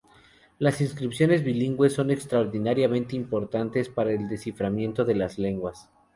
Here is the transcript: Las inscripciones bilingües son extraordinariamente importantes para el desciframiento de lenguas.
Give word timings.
Las 0.57 0.81
inscripciones 0.81 1.43
bilingües 1.43 1.93
son 1.93 2.09
extraordinariamente 2.09 3.15
importantes 3.15 3.87
para 3.87 4.11
el 4.11 4.27
desciframiento 4.27 5.05
de 5.05 5.29
lenguas. 5.37 5.91